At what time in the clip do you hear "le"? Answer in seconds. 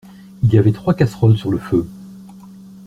1.51-1.59